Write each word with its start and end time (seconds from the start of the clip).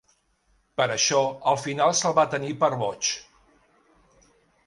Per 0.79 0.87
això, 0.93 1.19
al 1.51 1.59
final 1.65 1.93
se'l 1.99 2.17
va 2.21 2.25
tenir 2.33 2.51
per 2.63 2.71
boig. 2.85 3.13